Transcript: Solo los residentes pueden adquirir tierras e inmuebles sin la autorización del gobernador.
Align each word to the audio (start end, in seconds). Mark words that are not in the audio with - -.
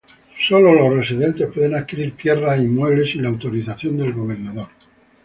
Solo 0.39 0.73
los 0.73 0.95
residentes 0.97 1.47
pueden 1.53 1.75
adquirir 1.75 2.17
tierras 2.17 2.59
e 2.59 2.63
inmuebles 2.63 3.11
sin 3.11 3.21
la 3.21 3.29
autorización 3.29 3.97
del 3.97 4.13
gobernador. 4.13 4.69